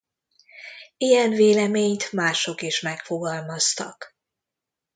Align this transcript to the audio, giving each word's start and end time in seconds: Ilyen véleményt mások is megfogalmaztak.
Ilyen 0.97 1.29
véleményt 1.29 2.11
mások 2.11 2.61
is 2.61 2.81
megfogalmaztak. 2.81 4.15